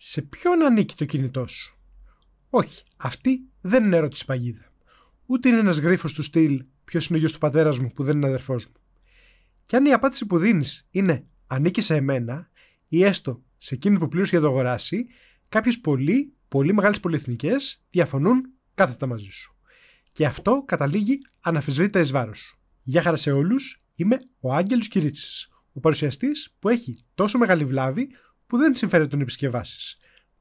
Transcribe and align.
Σε 0.00 0.22
ποιον 0.22 0.62
ανήκει 0.62 0.94
το 0.94 1.04
κινητό 1.04 1.46
σου; 1.46 1.78
Όχι, 2.50 2.82
αυτή 2.96 3.40
δεν 3.60 3.84
είναι 3.84 3.96
ερώτηση 3.96 4.24
παγίδα. 4.24 4.72
Ούτε 5.26 5.48
είναι 5.48 5.58
ένας 5.58 5.78
γρίφος 5.78 6.12
του 6.12 6.22
στυλ 6.22 6.64
ποιος 6.84 7.06
είναι 7.06 7.16
ο 7.16 7.20
γιος 7.20 7.32
του 7.32 7.38
πατέρας 7.38 7.78
μου 7.78 7.92
που 7.92 8.04
δεν 8.04 8.16
είναι 8.16 8.26
αδερφός 8.26 8.64
μου. 8.64 8.72
Και 9.62 9.76
αν 9.76 9.84
η 9.84 9.92
απάντηση 9.92 10.26
που 10.26 10.38
δίνεις 10.38 10.86
είναι 10.90 11.26
ανήκει 11.46 11.80
σε 11.80 11.94
εμένα 11.94 12.50
ή 12.88 13.04
έστω 13.04 13.42
σε 13.56 13.74
εκείνη 13.74 13.98
που 13.98 14.08
πλήρωσε 14.08 14.30
για 14.30 14.40
το 14.40 14.46
αγοράσει, 14.46 15.06
κάποιες 15.48 15.78
πολύ, 15.80 16.32
πολύ 16.48 16.72
μεγάλες 16.72 17.00
πολυεθνικές 17.00 17.82
διαφωνούν 17.90 18.52
κάθετα 18.74 19.06
μαζί 19.06 19.30
σου. 19.30 19.56
Και 20.12 20.26
αυτό 20.26 20.62
καταλήγει 20.66 21.18
αναφυσβήτητα 21.40 22.00
εις 22.00 22.10
βάρος 22.10 22.38
σου. 22.38 22.58
Γεια 22.82 23.02
χαρά 23.02 23.16
σε 23.16 23.30
όλους, 23.30 23.78
είμαι 23.94 24.18
ο 24.40 24.54
Άγγελος 24.54 24.88
Κυρίτσι, 24.88 25.48
ο 25.72 25.80
παρουσιαστής 25.80 26.54
που 26.58 26.68
έχει 26.68 27.04
τόσο 27.14 27.38
μεγάλη 27.38 27.64
βλάβη 27.64 28.08
που 28.48 28.56
δεν 28.56 28.74
συμφέρει 28.74 29.08
τον 29.08 29.20
επισκευάσει. 29.20 29.98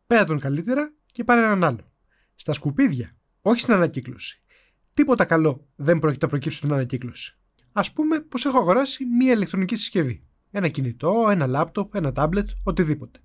Πέρα 0.08 0.26
τον 0.26 0.40
καλύτερα 0.40 0.94
και 1.12 1.23
πάρε 1.23 1.41
έναν 1.41 1.63
άλλο. 1.63 1.91
Στα 2.36 2.54
σκουπίδια, 2.54 3.16
όχι 3.41 3.59
στην 3.59 3.73
ανακύκλωση. 3.73 4.41
Τίποτα 4.94 5.26
καλό 5.26 5.68
δεν 5.76 6.00
πρόκειται 6.00 6.26
να 6.26 6.31
προκύψει 6.31 6.58
στην 6.58 6.73
ανακύκλωση. 6.73 7.38
Α 7.72 7.91
πούμε 7.91 8.20
πως 8.20 8.45
έχω 8.45 8.58
αγοράσει 8.58 9.05
μία 9.05 9.34
ηλεκτρονική 9.34 9.76
συσκευή. 9.76 10.23
Ένα 10.52 10.67
κινητό, 10.67 11.28
ένα 11.30 11.48
λάπτοπ, 11.48 11.95
ένα 11.95 12.12
τάμπλετ, 12.12 12.50
οτιδήποτε. 12.64 13.20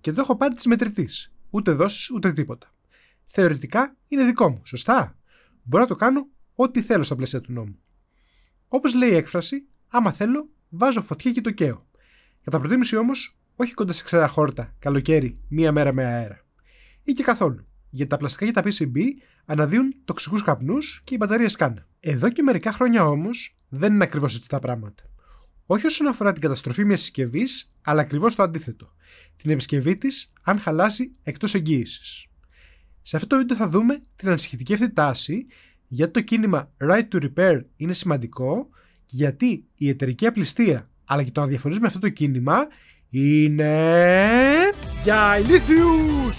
Και 0.00 0.12
το 0.12 0.20
έχω 0.20 0.36
πάρει 0.36 0.54
της 0.54 0.66
μετρητής. 0.66 1.32
Ούτε 1.50 1.72
δόσεις 1.72 2.10
ούτε 2.10 2.32
τίποτα. 2.32 2.74
Θεωρητικά 3.24 3.96
είναι 4.08 4.24
δικό 4.24 4.50
μου, 4.50 4.62
σωστά; 4.64 5.18
Μπορώ 5.62 5.82
να 5.82 5.88
το 5.88 5.94
κάνω 5.94 6.28
ό,τι 6.54 6.82
θέλω 6.82 7.02
στα 7.02 7.16
πλαίσια 7.16 7.40
του 7.40 7.52
νόμου. 7.52 7.78
Όπως 8.68 8.94
λέει 8.94 9.10
η 9.10 9.14
έκφραση, 9.14 9.66
άμα 9.88 10.12
θέλω, 10.12 10.48
βάζω 10.68 11.00
φωτιά 11.02 11.32
και 11.32 11.40
το 11.40 11.50
καίω. 11.50 11.86
Κατά 12.44 12.58
προτίμηση 12.58 12.96
όμως, 12.96 13.38
όχι 13.60 13.74
κοντά 13.74 13.92
σε 13.92 14.04
ξέρα 14.04 14.28
χόρτα, 14.28 14.74
καλοκαίρι, 14.78 15.38
μία 15.48 15.72
μέρα 15.72 15.92
με 15.92 16.04
αέρα. 16.04 16.44
Ή 17.02 17.12
και 17.12 17.22
καθόλου, 17.22 17.66
γιατί 17.90 18.10
τα 18.10 18.16
πλαστικά 18.16 18.44
για 18.44 18.54
τα 18.54 18.62
PCB 18.64 18.98
αναδύουν 19.44 19.94
τοξικούς 20.04 20.42
καπνούς 20.42 21.00
και 21.04 21.14
οι 21.14 21.16
μπαταρίε 21.20 21.48
καν. 21.50 21.86
Εδώ 22.00 22.30
και 22.30 22.42
μερικά 22.42 22.72
χρόνια 22.72 23.04
όμως 23.04 23.54
δεν 23.68 23.92
είναι 23.92 24.04
ακριβώς 24.04 24.36
έτσι 24.36 24.48
τα 24.48 24.58
πράγματα. 24.58 25.02
Όχι 25.66 25.86
όσον 25.86 26.06
αφορά 26.06 26.32
την 26.32 26.42
καταστροφή 26.42 26.84
μιας 26.84 27.00
συσκευής, 27.00 27.72
αλλά 27.82 28.00
ακριβώς 28.00 28.34
το 28.34 28.42
αντίθετο. 28.42 28.92
Την 29.36 29.50
επισκευή 29.50 29.96
της 29.96 30.32
αν 30.42 30.58
χαλάσει 30.58 31.12
εκτός 31.22 31.54
εγγύησης. 31.54 32.26
Σε 33.02 33.16
αυτό 33.16 33.28
το 33.28 33.36
βίντεο 33.36 33.56
θα 33.56 33.68
δούμε 33.68 34.02
την 34.16 34.28
ανησυχητική 34.28 34.72
αυτή 34.72 34.92
τάση, 34.92 35.46
γιατί 35.86 36.12
το 36.12 36.20
κίνημα 36.20 36.70
Right 36.90 37.08
to 37.12 37.28
Repair 37.28 37.60
είναι 37.76 37.92
σημαντικό 37.92 38.68
και 39.06 39.16
γιατί 39.16 39.66
η 39.74 39.88
εταιρική 39.88 40.26
απληστία 40.26 40.90
αλλά 41.04 41.22
και 41.22 41.30
το 41.30 41.40
να 41.40 41.46
διαφωνείς 41.46 41.78
με 41.78 41.86
αυτό 41.86 41.98
το 41.98 42.08
κίνημα 42.08 42.66
είναι 43.10 44.70
για 45.02 45.38
ηλίθιους! 45.38 46.36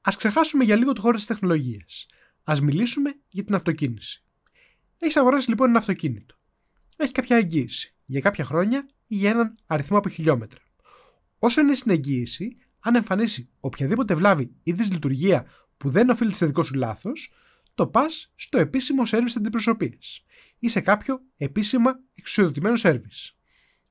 Ας 0.00 0.16
ξεχάσουμε 0.16 0.64
για 0.64 0.76
λίγο 0.76 0.92
το 0.92 1.00
χώρο 1.00 1.16
της 1.16 1.26
τεχνολογίας. 1.26 2.06
Ας 2.44 2.60
μιλήσουμε 2.60 3.14
για 3.28 3.44
την 3.44 3.54
αυτοκίνηση. 3.54 4.24
Έχεις 4.98 5.16
αγοράσει 5.16 5.48
λοιπόν 5.48 5.68
ένα 5.68 5.78
αυτοκίνητο. 5.78 6.34
Έχει 6.96 7.12
κάποια 7.12 7.36
εγγύηση 7.36 7.94
για 8.04 8.20
κάποια 8.20 8.44
χρόνια 8.44 8.88
ή 9.06 9.14
για 9.14 9.30
έναν 9.30 9.54
αριθμό 9.66 9.98
από 9.98 10.08
χιλιόμετρα. 10.08 10.60
Όσο 11.38 11.60
είναι 11.60 11.74
στην 11.74 11.90
εγγύηση, 11.90 12.56
αν 12.80 12.94
εμφανίσει 12.94 13.48
οποιαδήποτε 13.60 14.14
βλάβη 14.14 14.54
ή 14.62 14.72
δυσλειτουργία 14.72 15.46
που 15.76 15.90
δεν 15.90 16.10
οφείλεται 16.10 16.36
σε 16.36 16.46
δικό 16.46 16.62
σου 16.62 16.74
λάθος, 16.74 17.32
το 17.74 17.86
πας 17.86 18.32
στο 18.36 18.58
επίσημο 18.58 19.04
σερβις 19.04 19.36
αντιπροσωπείας 19.36 20.24
ή 20.60 20.68
σε 20.68 20.80
κάποιο 20.80 21.20
επίσημα 21.36 22.00
εξουσιοδοτημένο 22.14 22.76
σερβις. 22.76 23.36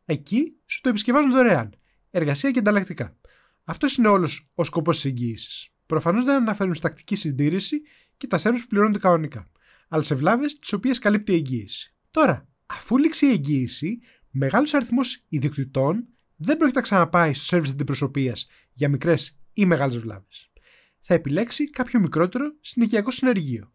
Εκεί 0.06 0.56
σου 0.66 0.82
το 0.82 0.90
επισκευάζουν 0.90 1.32
δωρεάν, 1.32 1.74
εργασία 2.12 2.52
και 2.52 2.60
ανταλλακτικά. 2.60 3.18
Αυτός 3.64 3.96
είναι 3.96 4.08
όλος 4.08 4.50
ο 4.54 4.64
σκοπός 4.64 4.96
της 4.96 5.06
εγγύησης. 5.06 5.70
Προφανώς 5.86 6.26
δεν 6.26 6.36
αναφέρουν 6.36 6.76
στακτική 6.76 7.16
συντήρηση 7.16 7.82
και 8.18 8.28
τα 8.28 8.38
σερβις 8.38 8.62
που 8.62 8.68
πληρώνονται 8.68 9.00
κανονικά, 9.00 9.52
αλλά 9.88 10.04
σε 10.04 10.16
βλάβες 10.16 10.60
τις 10.60 10.74
οποίες 10.74 11.00
καλύπτει 11.00 11.32
η 11.32 11.36
εγγύηση. 11.36 11.96
Τώρα, 12.12 12.48
αφού 12.66 12.98
λήξει 12.98 13.26
η 13.26 13.30
εγγύηση, 13.30 14.00
μεγάλος 14.30 14.74
αριθμός 14.74 15.22
ιδιοκτητών 15.30 16.08
δεν 16.36 16.58
πρόκειται 16.58 16.80
να 16.80 16.86
ξαναπάει 16.86 17.34
στο 17.34 17.46
σερβις 17.46 17.72
αντιπροσωπείας 17.72 18.48
για 18.74 18.90
μικρές 18.90 19.38
ή 19.54 19.66
μεγάλες 19.66 19.98
βλάβες. 19.98 20.52
Θα 21.00 21.14
επιλέξει 21.14 21.70
κάποιο 21.70 22.00
μικρότερο 22.00 22.56
συνοικιακό 22.62 23.12
συνεργείο. 23.12 23.74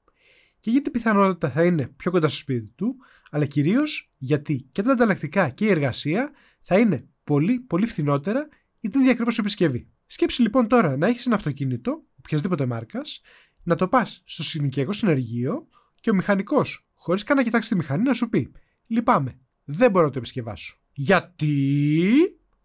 Και 0.64 0.70
γιατί 0.70 0.90
πιθανότητα 0.90 1.50
θα 1.50 1.64
είναι 1.64 1.86
πιο 1.96 2.10
κοντά 2.10 2.28
στο 2.28 2.36
σπίτι 2.36 2.72
του, 2.76 2.96
αλλά 3.30 3.46
κυρίως 3.46 4.12
γιατί 4.16 4.68
και 4.72 4.82
τα 4.82 4.92
ανταλλακτικά 4.92 5.48
και 5.48 5.64
η 5.64 5.68
εργασία 5.68 6.32
θα 6.60 6.78
είναι 6.78 7.08
πολύ, 7.24 7.60
πολύ 7.60 7.86
φθηνότερα 7.86 8.48
ή 8.80 8.88
την 8.88 9.02
διακρύβω 9.02 9.30
επισκευή. 9.38 9.88
Σκέψει 10.06 10.42
λοιπόν 10.42 10.68
τώρα 10.68 10.96
να 10.96 11.06
έχεις 11.06 11.26
ένα 11.26 11.34
αυτοκίνητο, 11.34 12.04
οποιασδήποτε 12.18 12.66
μάρκας, 12.66 13.20
να 13.62 13.74
το 13.74 13.88
πας 13.88 14.22
στο 14.24 14.42
συνοικιακό 14.42 14.92
συνεργείο 14.92 15.68
και 16.00 16.10
ο 16.10 16.14
μηχανικός, 16.14 16.86
χωρίς 16.94 17.22
καν 17.22 17.36
να 17.36 17.42
κοιτάξει 17.42 17.68
τη 17.68 17.76
μηχανή, 17.76 18.02
να 18.02 18.12
σου 18.12 18.28
πει: 18.28 18.52
Λυπάμαι, 18.86 19.38
δεν 19.64 19.90
μπορώ 19.90 20.04
να 20.04 20.10
το 20.10 20.18
επισκευάσω. 20.18 20.78
Γιατί, 20.92 22.14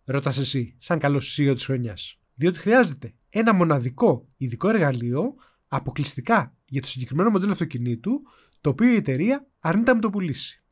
ρωτάς 0.04 0.38
εσύ, 0.38 0.76
σαν 0.80 1.00
καλό 1.00 1.18
CEO 1.18 1.52
της 1.54 1.66
χρονιάς. 1.66 2.20
Διότι 2.36 2.60
χρειάζεται 2.60 3.14
ένα 3.30 3.54
μοναδικό 3.54 4.28
ειδικό 4.38 4.70
εργαλείο 4.70 5.36
αποκλειστικά 5.70 6.56
για 6.66 6.82
το 6.82 6.88
συγκεκριμένο 6.88 7.30
μοντέλο 7.30 7.52
αυτοκινήτου, 7.52 8.22
το 8.62 8.70
οποίο 8.70 8.90
η 8.90 8.96
εταιρεία 8.96 9.48
αρνείται 9.60 9.90
να 9.90 9.96
μου 9.96 10.02
το 10.02 10.10
πουλήσει. 10.10 10.64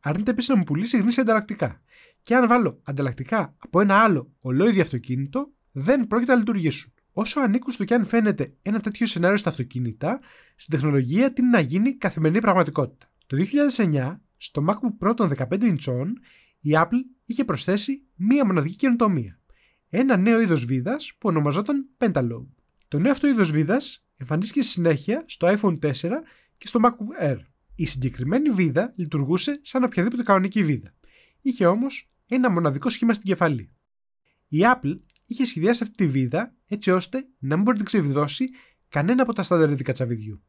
Αρνείται 0.00 0.30
επίσης 0.30 0.48
να 0.48 0.56
μου 0.56 0.64
πουλήσει 0.64 0.98
γνήσια 0.98 1.22
ανταλλακτικά. 1.22 1.82
Και 2.22 2.34
αν 2.34 2.48
βάλω 2.48 2.80
ανταλλακτικά 2.82 3.54
από 3.58 3.80
ένα 3.80 3.96
άλλο 3.96 4.32
ολόιδιο 4.40 4.82
αυτοκίνητο, 4.82 5.52
δεν 5.72 6.06
πρόκειται 6.06 6.32
να 6.32 6.38
λειτουργήσουν. 6.38 6.92
Όσο 7.12 7.40
ανήκουστο 7.40 7.84
και 7.84 7.94
αν 7.94 8.06
φαίνεται 8.06 8.54
ένα 8.62 8.80
τέτοιο 8.80 9.06
σενάριο 9.06 9.36
στα 9.36 9.50
αυτοκίνητα, 9.50 10.20
στην 10.56 10.74
τεχνολογία 10.74 11.32
τι 11.32 11.42
να 11.42 11.60
γίνει 11.60 11.96
καθημερινή 11.96 12.40
πραγματικότητα. 12.40 13.10
Το 13.26 13.36
2009, 13.76 14.16
στο 14.36 14.64
MacBook 14.68 15.06
Pro 15.06 15.16
των 15.16 15.32
15 15.36 15.62
ιντσών, 15.62 16.20
η 16.60 16.70
Apple 16.72 17.02
είχε 17.24 17.44
προσθέσει 17.44 18.02
μία 18.14 18.46
μοναδική 18.46 18.76
καινοτομία. 18.76 19.40
Ένα 19.88 20.16
νέο 20.16 20.40
είδος 20.40 20.64
βίδας 20.64 21.12
που 21.18 21.28
ονομαζόταν 21.28 21.88
Pentalobe. 21.98 22.48
Το 22.88 22.98
νέο 22.98 23.10
αυτό 23.10 23.28
είδος 23.28 23.50
βίδας 23.50 24.05
εμφανίστηκε 24.16 24.62
στη 24.62 24.70
συνέχεια 24.70 25.24
στο 25.26 25.58
iPhone 25.60 25.78
4 25.78 25.92
και 26.56 26.66
στο 26.66 26.80
MacBook 26.82 27.30
Air. 27.30 27.38
Η 27.74 27.86
συγκεκριμένη 27.86 28.50
βίδα 28.50 28.92
λειτουργούσε 28.96 29.60
σαν 29.62 29.84
οποιαδήποτε 29.84 30.22
κανονική 30.22 30.64
βίδα. 30.64 30.94
Είχε 31.40 31.66
όμως 31.66 32.10
ένα 32.26 32.50
μοναδικό 32.50 32.90
σχήμα 32.90 33.14
στην 33.14 33.26
κεφαλή. 33.26 33.70
Η 34.48 34.58
Apple 34.62 34.94
είχε 35.26 35.44
σχεδιάσει 35.44 35.82
αυτή 35.82 35.94
τη 35.94 36.06
βίδα 36.06 36.54
έτσι 36.66 36.90
ώστε 36.90 37.18
να 37.38 37.54
μην 37.54 37.64
μπορεί 37.64 37.78
να 37.78 37.84
την 37.84 37.84
ξεβιδώσει 37.84 38.44
κανένα 38.88 39.22
από 39.22 39.32
τα 39.32 39.42
στάνταρ 39.42 39.74
κατσαβιδιού. 39.82 40.42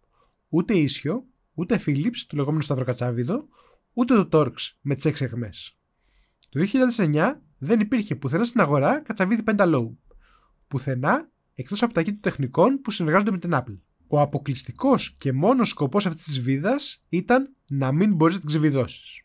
Ούτε 0.50 0.74
ίσιο, 0.74 1.26
ούτε 1.54 1.82
Philips, 1.86 2.18
το 2.28 2.36
λεγόμενο 2.36 2.62
σταυροκατσάβιδο, 2.62 3.48
ούτε 3.94 4.14
το 4.14 4.30
Torx 4.32 4.54
με 4.82 4.96
τις 4.96 5.06
6 5.06 5.22
αιχμέ. 5.22 5.50
Το 6.50 6.66
2009 6.98 7.34
δεν 7.58 7.80
υπήρχε 7.80 8.16
πουθενά 8.16 8.44
στην 8.44 8.62
αγορά 8.62 9.00
κατσαβίδι 9.00 9.44
Pentalobe. 9.46 9.96
Πουθενά 10.68 11.30
εκτός 11.60 11.84
από 11.84 11.94
τα 11.94 12.02
κίνητα 12.02 12.30
τεχνικών 12.30 12.82
που 12.82 12.92
συνεργάζονται 12.92 13.32
με 13.32 13.38
την 13.38 13.52
Apple. 13.54 13.80
Ο 14.08 14.22
αποκλειστικός 14.22 15.16
και 15.18 15.34
μόνος 15.34 15.70
σκοπός 15.70 16.06
αυτής 16.06 16.24
της 16.24 16.42
βίδας 16.42 17.04
ήταν 17.10 17.56
να 17.70 17.92
μην 17.92 18.16
μπορείς 18.16 18.34
να 18.34 18.40
την 18.40 18.50
ξεβιδώσεις. 18.50 19.22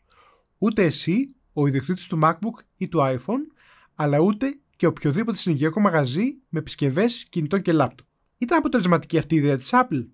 Ούτε 0.57 0.83
εσύ, 0.83 1.35
ο 1.53 1.67
ιδιοκτήτης 1.67 2.07
του 2.07 2.19
MacBook 2.23 2.63
ή 2.77 2.87
του 2.87 2.99
iPhone, 3.01 3.55
αλλά 3.95 4.19
ούτε 4.19 4.59
και 4.75 4.85
οποιοδήποτε 4.85 5.37
συνοικιακό 5.37 5.79
μαγαζί 5.79 6.35
με 6.49 6.59
επισκευές 6.59 7.25
κινητών 7.29 7.61
και 7.61 7.71
λάπτοπ. 7.71 8.07
Ήταν 8.37 8.57
αποτελεσματική 8.57 9.17
αυτή 9.17 9.35
η 9.35 9.37
ιδέα 9.37 9.57
της 9.57 9.69
Apple? 9.73 10.07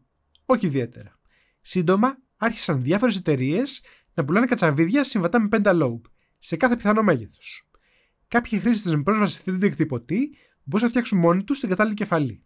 Όχι 0.45 0.65
ιδιαίτερα. 0.65 1.19
Σύντομα 1.61 2.17
άρχισαν 2.37 2.81
διάφορες 2.81 3.17
εταιρείες 3.17 3.81
να 4.13 4.25
πουλάνε 4.25 4.45
κατσαβίδια 4.45 5.03
συμβατά 5.03 5.39
με 5.39 5.47
Pentalobe 5.51 6.01
σε 6.39 6.55
κάθε 6.55 6.75
πιθανό 6.75 7.03
μέγεθος. 7.03 7.67
Κάποιοι 8.27 8.59
χρήστε 8.59 8.95
με 8.95 9.03
πρόσβαση 9.03 9.41
3D 9.45 9.63
εκτυπωτή 9.63 10.37
μπορούσαν 10.69 10.83
να 10.83 10.89
φτιάξουν 10.89 11.19
μόνοι 11.19 11.43
τους 11.43 11.59
την 11.59 11.69
κατάλληλη 11.69 11.95
κεφαλή. 11.95 12.43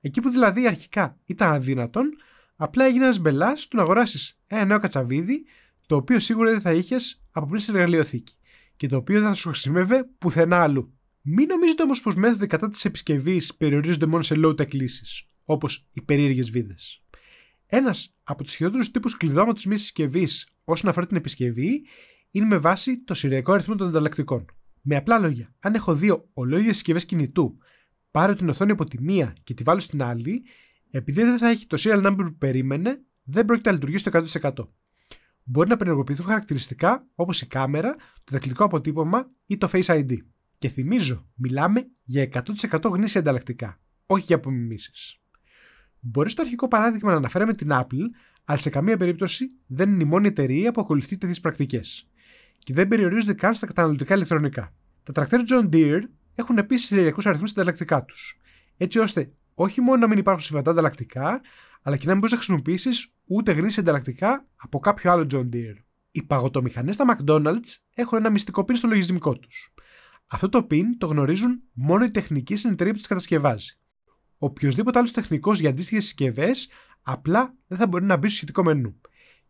Εκεί 0.00 0.20
που 0.20 0.30
δηλαδή 0.30 0.66
αρχικά 0.66 1.18
ήταν 1.24 1.52
αδύνατον, 1.52 2.10
απλά 2.56 2.84
έγινε 2.84 3.04
ένας 3.04 3.18
μπελάς 3.18 3.68
του 3.68 3.76
να 3.76 3.82
αγοράσεις 3.82 4.38
ένα 4.46 4.64
νέο 4.64 4.78
κατσαβίδι, 4.78 5.44
το 5.86 5.96
οποίο 5.96 6.18
σίγουρα 6.18 6.50
δεν 6.50 6.60
θα 6.60 6.72
είχες 6.72 7.22
από 7.30 7.46
πριν 7.46 7.60
στην 7.60 7.74
εργαλειοθήκη 7.74 8.34
και 8.76 8.88
το 8.88 8.96
οποίο 8.96 9.20
δεν 9.20 9.28
θα 9.28 9.34
σου 9.34 9.48
χρησιμεύε 9.48 10.08
πουθενά 10.18 10.62
αλλού. 10.62 10.94
Μην 11.22 11.46
νομίζετε 11.46 11.82
όμως 11.82 12.00
πως 12.00 12.14
μέθοδοι 12.14 12.46
κατά 12.46 12.68
της 12.68 12.84
επισκευής 12.84 13.54
περιορίζονται 13.54 14.06
μόνο 14.06 14.22
σε 14.22 14.34
low-tech 14.44 14.74
λύσει, 14.74 15.26
όπως 15.44 15.86
οι 15.92 16.00
περίεργες 16.02 16.50
βίδες. 16.50 17.02
Ένας 17.66 18.14
από 18.22 18.44
τους 18.44 18.54
χειρότερους 18.54 18.90
τύπους 18.90 19.16
κλειδώματος 19.16 19.64
μιας 19.64 19.80
συσκευής 19.80 20.48
όσον 20.64 20.90
αφορά 20.90 21.06
την 21.06 21.16
επισκευή 21.16 21.84
είναι 22.30 22.46
με 22.46 22.56
βάση 22.56 23.04
το 23.04 23.14
σειριακό 23.14 23.52
αριθμό 23.52 23.74
των 23.74 23.88
ανταλλακτικών. 23.88 24.44
Με 24.82 24.96
απλά 24.96 25.18
λόγια, 25.18 25.54
αν 25.60 25.74
έχω 25.74 25.94
δύο 25.94 26.28
ολόιδιε 26.32 26.72
συσκευές 26.72 27.04
κινητού, 27.06 27.58
πάρω 28.10 28.34
την 28.34 28.48
οθόνη 28.48 28.70
από 28.70 28.84
τη 28.84 29.02
μία 29.02 29.36
και 29.44 29.54
τη 29.54 29.62
βάλω 29.62 29.80
στην 29.80 30.02
άλλη, 30.02 30.42
επειδή 30.90 31.22
δεν 31.22 31.38
θα 31.38 31.48
έχει 31.48 31.66
το 31.66 31.76
serial 31.80 32.06
number 32.06 32.16
που 32.16 32.36
περίμενε, 32.38 33.02
δεν 33.22 33.44
πρόκειται 33.44 33.68
να 33.68 33.74
λειτουργήσει 33.74 34.04
το 34.04 34.24
100%. 34.32 34.68
μπορεί 35.44 35.68
να 35.68 35.74
απενεργοποιηθούν 35.74 36.26
χαρακτηριστικά 36.26 37.06
όπως 37.14 37.42
η 37.42 37.46
κάμερα, 37.46 37.94
το 37.96 38.30
δακτυλικό 38.30 38.64
αποτύπωμα 38.64 39.30
ή 39.46 39.58
το 39.58 39.68
Face 39.72 39.84
ID. 39.84 40.16
Και 40.58 40.68
θυμίζω, 40.68 41.26
μιλάμε 41.34 41.90
για 42.04 42.28
100% 42.70 42.90
γνήσια 42.90 43.20
ανταλλακτικά, 43.20 43.80
όχι 44.06 44.24
για 44.24 44.36
απομιμήσεις. 44.36 45.20
Μπορείς 46.00 46.32
στο 46.32 46.42
αρχικό 46.42 46.68
παράδειγμα 46.68 47.10
να 47.10 47.16
αναφέραμε 47.16 47.54
την 47.54 47.68
Apple, 47.72 48.08
αλλά 48.44 48.58
σε 48.58 48.70
καμία 48.70 48.96
περίπτωση 48.96 49.46
δεν 49.66 49.92
είναι 49.92 50.02
η 50.02 50.06
μόνη 50.06 50.26
εταιρεία 50.26 50.72
που 50.72 50.80
ακολουθεί 50.80 51.18
τέτοιες 51.18 51.40
πρακτικές. 51.40 52.09
Και 52.64 52.72
δεν 52.72 52.88
περιορίζονται 52.88 53.34
καν 53.34 53.54
στα 53.54 53.66
καταναλωτικά 53.66 54.14
ηλεκτρονικά. 54.14 54.74
Τα 55.02 55.12
τρακτέρ 55.12 55.40
John 55.48 55.68
Deere 55.72 56.02
έχουν 56.34 56.58
επίσης 56.58 56.86
σειριακού 56.86 57.20
αριθμούς 57.24 57.50
στα 57.50 57.60
ανταλλακτικά 57.60 58.04
τους, 58.04 58.38
έτσι 58.76 58.98
ώστε 58.98 59.32
όχι 59.54 59.80
μόνο 59.80 59.96
να 59.96 60.06
μην 60.06 60.18
υπάρχουν 60.18 60.44
συμβατά 60.44 60.70
ανταλλακτικά, 60.70 61.40
αλλά 61.82 61.96
και 61.96 62.04
να 62.04 62.10
μην 62.10 62.20
μπορείς 62.20 62.32
να 62.32 62.42
χρησιμοποιήσεις 62.42 63.12
ούτε 63.26 63.52
γνήσια 63.52 63.82
ανταλλακτικά 63.82 64.46
από 64.56 64.78
κάποιο 64.78 65.10
άλλο 65.10 65.26
John 65.30 65.48
Deere. 65.54 65.76
Οι 66.10 66.22
παγωτομηχανές 66.22 66.94
στα 66.94 67.16
McDonald's 67.16 67.76
έχουν 67.94 68.18
ένα 68.18 68.30
μυστικό 68.30 68.64
pin 68.68 68.76
στο 68.76 68.88
λογισμικό 68.88 69.38
τους. 69.38 69.72
Αυτό 70.26 70.48
το 70.48 70.66
pin 70.70 70.84
το 70.98 71.06
γνωρίζουν 71.06 71.62
μόνο 71.72 72.04
οι 72.04 72.10
τεχνικοί 72.10 72.56
στην 72.56 72.70
εταιρεία 72.70 72.92
που 72.92 72.98
τις 72.98 73.08
κατασκευάζει. 73.08 73.78
Οποιοδήποτε 74.38 74.98
άλλος 74.98 75.12
τεχνικός 75.12 75.60
για 75.60 75.70
αντίστοιχες 75.70 76.04
συσκευές 76.04 76.70
απλά 77.02 77.54
δεν 77.66 77.78
θα 77.78 77.86
μπορεί 77.86 78.04
να 78.04 78.16
μπει 78.16 78.26
στο 78.26 78.36
σχετικό 78.36 78.64
μενού. 78.64 79.00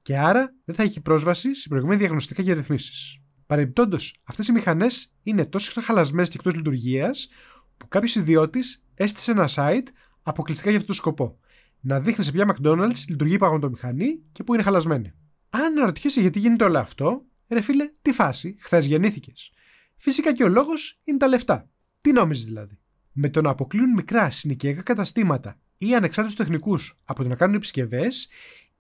Και 0.03 0.19
άρα 0.19 0.55
δεν 0.65 0.75
θα 0.75 0.83
έχει 0.83 1.01
πρόσβαση 1.01 1.55
σε 1.55 1.69
προηγούμενα 1.69 1.99
διαγνωστικά 1.99 2.43
και 2.43 2.53
ρυθμίσεις. 2.53 3.19
Παρεμπιπτόντως, 3.47 4.15
αυτές 4.25 4.49
οι 4.49 4.53
μηχανές 4.53 5.13
είναι 5.23 5.45
τόσο 5.45 5.81
χαλασμένες 5.81 6.29
και 6.29 6.37
εκτός 6.39 6.55
λειτουργίας, 6.55 7.29
που 7.77 7.89
κάποιος 7.89 8.15
ιδιώτης 8.15 8.83
έστησε 8.95 9.31
ένα 9.31 9.49
site 9.55 9.87
αποκλειστικά 10.23 10.71
για 10.71 10.79
αυτόν 10.79 10.97
τον 10.97 11.05
σκοπό. 11.05 11.39
Να 11.81 12.01
δείχνει 12.01 12.25
σε 12.25 12.33
ποια 12.33 12.57
McDonald's 12.57 13.05
λειτουργεί 13.09 13.35
η 13.35 13.39
παγοντομηχανή 13.39 14.23
και 14.33 14.45
πού 14.45 14.55
είναι 14.55 14.63
χαλασμένη. 14.63 15.13
Αν 15.51 15.65
αναρωτιέσαι 15.65 16.21
γιατί 16.21 16.39
γίνεται 16.39 16.65
όλο 16.65 16.79
αυτό, 16.79 17.25
ρε 17.49 17.61
φίλε, 17.61 17.91
τι 18.03 18.13
φάση, 18.13 18.57
χθες 18.59 18.87
γεννήθηκες. 18.87 19.53
Φυσικά 19.97 20.33
και 20.33 20.45
ο 20.45 20.49
λόγος 20.49 20.99
είναι 21.05 21.19
τα 21.19 21.29
λεφτά. 21.29 21.69
Τι 22.01 22.13
νόμιζες 22.13 22.45
δηλαδή; 22.45 22.79
Με 23.13 23.31
το 23.31 23.41
να 23.41 23.51
αποκλείουν 23.51 23.93
μικρά 23.93 24.31
συνοικιακά 24.31 24.83
καταστήματα 24.83 25.59
ή 25.79 25.95
ανεξάρτητους 25.95 26.39
τεχνικούς 26.39 26.97
από 27.05 27.23
το 27.23 27.29
να 27.29 27.35
κάνουν 27.35 27.55
επισκευές, 27.55 28.29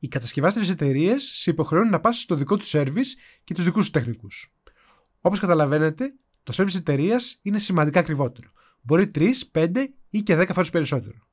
οι 0.01 0.09
κατασκευάστερε 0.09 0.71
εταιρείες 0.71 1.33
σε 1.35 1.51
υποχρεώνουν 1.51 1.91
να 1.91 2.01
πάσουν 2.01 2.23
στο 2.23 2.35
δικό 2.35 2.57
τους 2.57 2.71
service 2.75 3.11
και 3.45 3.55
τους 3.55 3.65
δικούς 3.65 3.81
τους 3.81 3.91
τεχνικούς. 3.91 4.53
Όπως 5.21 5.41
καταλαβαίνετε, 5.41 6.15
το 6.43 6.53
service 6.57 6.75
εταιρείας 6.75 7.39
είναι 7.43 7.59
σημαντικά 7.59 8.01
ακριβότερο. 8.01 8.51
Μπορεί 8.81 9.11
3, 9.15 9.33
5 9.53 9.87
ή 10.11 10.23
και 10.23 10.37
10 10.37 10.49
φορές 10.53 10.71
περισσότερο. 10.71 11.29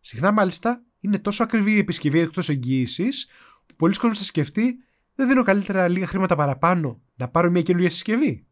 Συχνά 0.00 0.32
μάλιστα 0.32 0.82
είναι 1.00 1.18
τόσο 1.18 1.42
ακριβή 1.42 1.72
η 1.72 1.78
επισκευή 1.78 2.18
εκτός 2.18 2.48
εγγύησης, 2.48 3.28
που 3.66 3.74
πολλοί 3.74 3.94
κόσμοι 3.94 4.16
θα 4.16 4.24
σκεφτεί 4.24 4.76
δεν 5.14 5.28
δίνω 5.28 5.42
καλύτερα 5.42 5.88
λίγα 5.88 6.06
χρήματα 6.06 6.36
παραπάνω 6.36 7.02
να 7.14 7.28
πάρω 7.28 7.50
μια 7.50 7.62
καινούργια 7.62 7.90
συσκευή. 7.90 8.46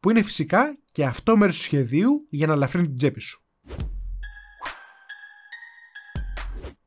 Που 0.00 0.10
είναι 0.10 0.22
φυσικά 0.22 0.78
και 0.92 1.04
αυτό 1.04 1.36
μέρος 1.36 1.56
του 1.56 1.62
σχεδίου 1.62 2.26
για 2.30 2.46
να 2.46 2.52
ελαφρύνει 2.52 2.86
την 2.86 2.96
τσέπη 2.96 3.20
σου. 3.20 3.42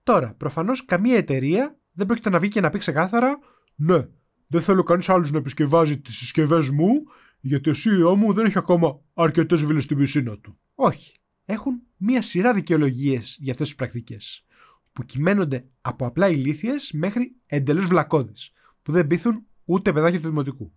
Τώρα, 0.04 0.34
προφανώς 0.34 0.86
καμία 0.86 1.18
εταιρεία 1.18 1.78
δεν 1.96 2.06
πρόκειται 2.06 2.30
να 2.30 2.40
βγει 2.40 2.50
και 2.50 2.62
να 2.62 2.70
πει 2.70 2.78
ξεκάθαρα 2.78 3.40
Ναι, 3.76 4.08
δεν 4.48 4.62
θέλω 4.62 4.84
κανείς 4.84 5.10
άλλος 5.10 5.32
να 5.32 5.38
επισκευάζει 5.38 6.00
τις 6.00 6.18
συσκευές 6.18 6.70
μου, 6.70 7.04
γιατί 7.40 7.70
ο 7.70 7.74
CEO 7.74 8.16
μου 8.16 8.34
δεν 8.34 8.46
έχει 8.46 8.58
ακόμα 8.58 9.00
αρκετές 9.14 9.64
βίλες 9.64 9.84
στην 9.84 9.98
πισίνα 9.98 10.38
του. 10.38 10.58
Όχι. 10.76 11.14
Έχουν 11.46 11.82
μία 11.98 12.22
σειρά 12.22 12.54
δικαιολογίες 12.54 13.38
για 13.40 13.52
αυτές 13.52 13.68
τις 13.68 13.76
πρακτικές, 13.76 14.46
που 14.94 15.04
κυμαίνονται 15.04 15.66
από 15.82 16.06
απλά 16.06 16.30
ηλίθιες 16.30 16.92
μέχρι 16.94 17.36
εντελώς 17.46 17.86
βλακώδεις, 17.86 18.52
που 18.82 18.92
δεν 18.92 19.08
πείθουν 19.08 19.46
ούτε 19.66 19.94
παιδάκια 19.94 20.20
του 20.20 20.28
δημοτικού. 20.28 20.74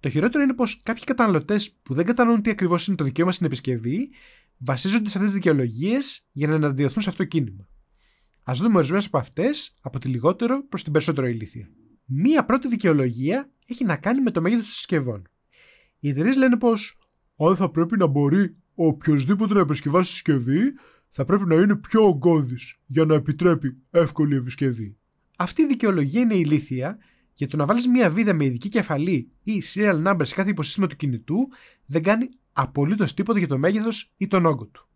Το 0.00 0.08
χειρότερο 0.08 0.42
είναι 0.44 0.54
πως 0.54 0.80
κάποιοι 0.82 1.04
καταναλωτές 1.04 1.72
που 1.82 1.94
δεν 1.94 2.04
κατανοούν 2.04 2.42
τι 2.42 2.50
ακριβώς 2.50 2.86
είναι 2.86 2.96
το 2.96 3.04
δικαίωμα 3.04 3.32
στην 3.32 3.46
επισκευή, 3.46 4.10
βασίζονται 4.56 5.08
σε 5.08 5.18
αυτές 5.18 5.32
τις 5.32 5.42
δικαιολογίες 5.42 6.26
για 6.32 6.48
να 6.48 6.54
εναντιωθούν 6.54 7.02
σε 7.02 7.08
αυτό 7.08 7.22
το 7.22 7.28
κίνημα. 7.28 7.68
Α 8.50 8.52
δούμε 8.54 8.76
ορισμένες 8.76 9.06
από 9.06 9.18
αυτές 9.18 9.74
από 9.80 9.98
τη 9.98 10.08
λιγότερο 10.08 10.64
προς 10.68 10.82
την 10.82 10.92
περισσότερο 10.92 11.26
ηλίθεια. 11.26 11.68
Μία 12.04 12.44
πρώτη 12.44 12.68
δικαιολογία 12.68 13.50
έχει 13.66 13.84
να 13.84 13.96
κάνει 13.96 14.20
με 14.20 14.30
το 14.30 14.40
μέγεθος 14.40 14.64
των 14.64 14.72
συσκευών. 14.72 15.28
Οι 15.98 16.08
εταιρείες 16.08 16.36
λένε 16.36 16.56
πως 16.56 16.98
αν 17.36 17.56
θα 17.56 17.70
πρέπει 17.70 17.96
να 17.96 18.06
μπορεί 18.06 18.56
οποιοδήποτε 18.74 19.54
να 19.54 19.60
επισκευάσει 19.60 20.12
συσκευή, 20.12 20.60
θα 21.08 21.24
πρέπει 21.24 21.44
να 21.44 21.54
είναι 21.54 21.76
πιο 21.76 22.06
ογκώδης 22.06 22.76
για 22.86 23.04
να 23.04 23.14
επιτρέπει 23.14 23.76
εύκολη 23.90 24.36
επισκευή. 24.36 24.96
Αυτή 25.36 25.62
η 25.62 25.66
δικαιολογία 25.66 26.20
είναι 26.20 26.34
ηλίθια 26.34 26.98
για 27.34 27.48
το 27.48 27.56
να 27.56 27.66
βάλεις 27.66 27.86
μία 27.86 28.10
βίδα 28.10 28.34
με 28.34 28.44
ειδική 28.44 28.68
κεφαλή 28.68 29.30
ή 29.42 29.62
serial 29.74 30.06
number 30.06 30.22
σε 30.22 30.34
κάθε 30.34 30.50
υποσύστημα 30.50 30.86
του 30.86 30.96
κινητού 30.96 31.48
δεν 31.86 32.02
κάνει 32.02 32.28
απολύτως 32.52 33.14
τίποτα 33.14 33.38
για 33.38 33.48
το 33.48 33.58
μέγεθος 33.58 34.12
ή 34.16 34.26
τον 34.26 34.46
όγκο 34.46 34.66
του. 34.66 34.88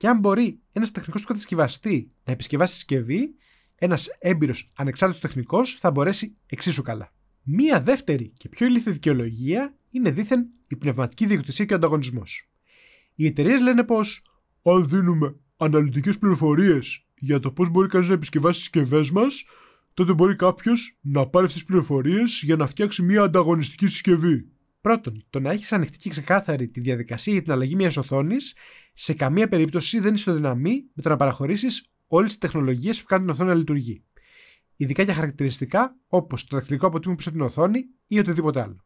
Και 0.00 0.08
αν 0.08 0.18
μπορεί 0.18 0.60
ένας 0.72 0.90
τεχνικός 0.90 1.20
του 1.20 1.26
κατασκευαστή 1.26 2.10
να 2.24 2.32
επισκευάσει 2.32 2.74
συσκευή, 2.74 3.34
ένας 3.74 4.08
έμπειρος 4.18 4.68
ανεξάρτητος 4.74 5.22
τεχνικός 5.22 5.74
θα 5.74 5.90
μπορέσει 5.90 6.36
εξίσου 6.46 6.82
καλά. 6.82 7.12
Μία 7.42 7.80
δεύτερη 7.80 8.32
και 8.36 8.48
πιο 8.48 8.66
ηλίθια 8.66 8.92
δικαιολογία 8.92 9.74
είναι 9.90 10.10
δήθεν 10.10 10.46
η 10.66 10.76
πνευματική 10.76 11.26
διοκτησία 11.26 11.64
και 11.64 11.72
ο 11.72 11.76
ανταγωνισμός. 11.76 12.48
Οι 13.14 13.26
εταιρείες 13.26 13.60
λένε 13.60 13.84
πως 13.84 14.22
αν 14.62 14.88
δίνουμε 14.88 15.36
αναλυτικές 15.56 16.18
πληροφορίες 16.18 17.06
για 17.18 17.40
το 17.40 17.52
πώς 17.52 17.68
μπορεί 17.68 17.88
κανείς 17.88 18.08
να 18.08 18.14
επισκευάσει 18.14 18.58
τι 18.58 18.62
συσκευές 18.62 19.10
μας, 19.10 19.44
τότε 19.94 20.12
μπορεί 20.12 20.36
κάποιος 20.36 20.98
να 21.00 21.26
πάρει 21.26 21.44
αυτές 21.44 21.52
τις 21.52 21.64
πληροφορίες 21.64 22.40
για 22.44 22.56
να 22.56 22.66
φτιάξει 22.66 23.02
μια 23.02 23.22
ανταγωνιστική 23.22 23.86
συσκευή. 23.86 24.48
Πρώτον, 24.80 25.24
το 25.30 25.40
να 25.40 25.50
έχεις 25.50 25.72
ανοιχτή 25.72 25.98
και 25.98 26.10
ξεκάθαρη 26.10 26.68
τη 26.68 26.80
διαδικασία 26.80 27.32
για 27.32 27.42
την 27.42 27.52
αλλαγή 27.52 27.74
μιας 27.74 27.96
οθόνης 27.96 28.54
σε 28.92 29.14
καμία 29.14 29.48
περίπτωση 29.48 30.00
δεν 30.00 30.14
ισοδυναμεί 30.14 30.84
με 30.92 31.02
το 31.02 31.08
να 31.08 31.16
παραχωρήσεις 31.16 31.84
όλες 32.06 32.28
τις 32.28 32.38
τεχνολογίες 32.38 33.00
που 33.00 33.06
κάνουν 33.06 33.26
την 33.26 33.34
οθόνη 33.34 33.50
να 33.50 33.54
λειτουργεί. 33.54 34.04
Ειδικά 34.76 35.02
για 35.02 35.14
χαρακτηριστικά 35.14 35.96
όπως 36.06 36.44
το 36.44 36.56
δακτυλικό 36.56 36.86
αποτύπωμα 36.86 37.16
πίσω 37.16 37.28
από 37.28 37.38
την 37.38 37.46
οθόνη 37.46 37.84
ή 38.06 38.18
οτιδήποτε 38.18 38.62
άλλο. 38.62 38.84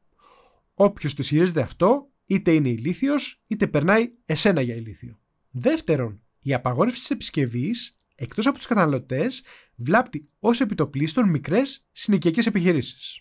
Όποιος 0.75 1.14
το 1.14 1.23
ισχυρίζεται 1.23 1.61
αυτό, 1.61 2.11
είτε 2.26 2.52
είναι 2.52 2.69
ηλίθιος, 2.69 3.43
είτε 3.46 3.67
περνάει 3.67 4.12
εσένα 4.25 4.61
για 4.61 4.75
ηλίθιο. 4.75 5.20
Δεύτερον, 5.50 6.23
η 6.41 6.55
απαγόρευση 6.55 7.00
της 7.00 7.11
επισκευής, 7.11 7.99
εκτός 8.14 8.46
από 8.46 8.56
τους 8.56 8.67
καταναλωτές, 8.67 9.43
βλάπτει 9.75 10.29
ως 10.38 10.61
επιτοπλίστων 10.61 11.31
μικρές 11.31 11.87
συνοικιακές 11.93 12.46
επιχειρήσεις. 12.46 13.20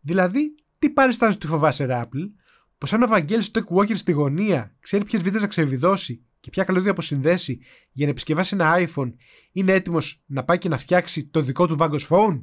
Δηλαδή, 0.00 0.54
τι 0.82 0.90
παριστάνει 0.90 1.32
ότι 1.34 1.46
φοβάσαι, 1.46 1.86
Apple, 1.90 2.30
πως 2.78 2.92
αν 2.92 3.02
ο 3.02 3.06
Βαγγέλης 3.06 3.50
Tech 3.54 3.76
Walker 3.76 3.96
στη 3.96 4.12
γωνία 4.12 4.74
ξέρει 4.80 5.04
ποιες 5.04 5.22
βίδες 5.22 5.42
να 5.42 5.48
ξεβιδώσει 5.48 6.22
και 6.40 6.50
ποια 6.50 6.64
καλώδια 6.64 6.90
αποσυνδέσει 6.90 7.60
για 7.92 8.04
να 8.04 8.10
επισκευάσει 8.10 8.54
ένα 8.54 8.74
iPhone, 8.78 9.12
είναι 9.52 9.72
έτοιμος 9.72 10.22
να 10.26 10.44
πάει 10.44 10.58
και 10.58 10.68
να 10.68 10.76
φτιάξει 10.76 11.26
το 11.26 11.42
δικό 11.42 11.66
του 11.66 11.76
Vagos 11.78 12.06
Phone. 12.08 12.42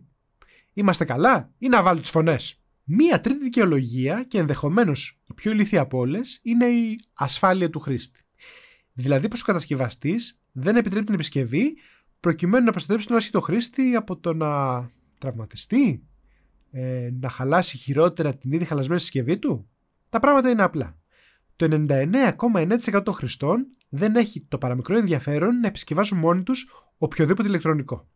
Είμαστε 0.74 1.05
καλά 1.05 1.51
ή 1.58 1.67
να 1.67 1.84
βάλει 1.84 2.00
τις 2.00 2.10
φωνές; 2.10 2.62
Μία 2.84 3.22
τρίτη 3.22 3.43
δικαιολογία 3.43 4.24
και 4.27 4.38
ενδεχομένως 4.38 5.19
η 5.24 5.34
πιο 5.34 5.51
ηλίθια 5.51 5.81
από 5.81 5.98
όλες 5.98 6.39
είναι 6.41 6.65
η 6.65 7.00
ασφάλεια 7.13 7.69
του 7.69 7.79
χρήστη. 7.79 8.19
Δηλαδή 8.93 9.27
πως 9.27 9.41
ο 9.41 9.46
κατασκευαστής 9.46 10.39
δεν 10.51 10.75
επιτρέπει 10.75 11.05
την 11.05 11.13
επισκευή 11.13 11.77
προκειμένου 12.19 12.65
να 12.65 12.72
προστατεύσει 12.72 13.08
τον 13.08 13.17
άσχητο 13.17 13.41
χρήστη 13.41 13.96
από 13.96 14.17
το 14.17 14.34
να 14.34 14.91
τραυματιστεί, 15.17 16.09
ε, 16.72 17.10
να 17.20 17.30
χαλάσει 17.30 17.78
χειρότερα 17.78 18.36
την 18.36 18.52
ήδη 18.52 18.66
χαλασμένη 18.66 19.00
συσκευή 19.00 19.38
του; 19.38 19.70
Τα 20.10 20.20
πράγματα 20.20 20.50
είναι 20.50 20.64
απλά. 20.64 20.98
Το 21.56 21.86
99,9% 21.90 23.02
των 23.04 23.14
χρηστών 23.14 23.70
δεν 23.90 24.16
έχει 24.16 24.46
το 24.48 24.58
παραμικρό 24.58 24.98
ενδιαφέρον 24.98 25.60
να 25.60 25.68
επισκευάσουν 25.68 26.18
μόνοι 26.18 26.44
τους 26.44 26.68
οποιοδήποτε 26.98 27.48
ηλεκτρονικό. 27.48 28.08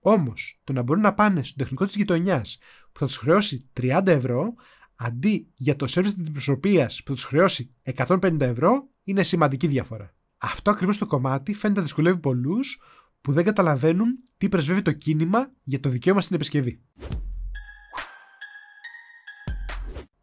Όμως, 0.00 0.60
το 0.64 0.72
να 0.72 0.82
μπορούν 0.82 1.02
να 1.02 1.14
πάνε 1.14 1.42
στον 1.42 1.56
τεχνικό 1.58 1.86
της 1.86 1.94
γειτονιάς 1.94 2.58
που 2.92 2.98
θα 2.98 3.06
τους 3.06 3.16
χρεώσει 3.16 3.70
30 3.80 4.02
ευρώ, 4.06 4.54
αντί 4.96 5.48
για 5.56 5.76
το 5.76 5.86
σερβις 5.86 6.14
της 6.14 6.30
προσωπία 6.30 6.86
που 6.86 7.02
θα 7.04 7.12
τους 7.12 7.24
χρεώσει 7.24 7.74
150 7.96 8.40
ευρώ, 8.40 8.88
είναι 9.04 9.22
σημαντική 9.22 9.66
διαφορά. 9.66 10.14
Αυτό 10.38 10.70
ακριβώς 10.70 10.98
το 10.98 11.06
κομμάτι 11.06 11.54
φαίνεται 11.54 11.80
να 11.80 11.86
δυσκολεύει 11.86 12.18
πολλούς 12.18 12.80
που 13.20 13.32
δεν 13.32 13.44
καταλαβαίνουν 13.44 14.22
τι 14.36 14.48
πρεσβεύει 14.48 14.82
το 14.82 14.92
κίνημα 14.92 15.50
για 15.62 15.80
το 15.80 15.88
δικαίωμα 15.88 16.20
στην 16.20 16.36
επισκευή. 16.36 16.80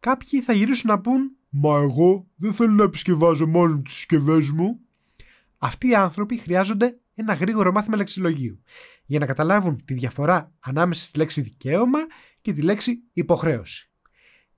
Κάποιοι 0.00 0.40
θα 0.40 0.52
γυρίσουν 0.52 0.90
να 0.90 1.00
πούν 1.00 1.38
Μα 1.50 1.78
εγώ 1.78 2.26
δεν 2.36 2.52
θέλω 2.52 2.72
να 2.72 2.82
επισκευάζω 2.82 3.46
μόνο 3.46 3.82
τις 3.82 3.94
συσκευές 3.94 4.50
μου. 4.50 4.80
Αυτοί 5.58 5.88
οι 5.88 5.94
άνθρωποι 5.94 6.36
χρειάζονται 6.36 6.98
ένα 7.14 7.34
γρήγορο 7.34 7.72
μάθημα 7.72 7.96
λεξιλογίου 7.96 8.62
για 9.04 9.18
να 9.18 9.26
καταλάβουν 9.26 9.84
τη 9.84 9.94
διαφορά 9.94 10.52
ανάμεσα 10.60 11.04
στη 11.04 11.18
λέξη 11.18 11.40
δικαίωμα 11.40 11.98
και 12.40 12.52
τη 12.52 12.62
λέξη 12.62 13.02
υποχρέωση. 13.12 13.90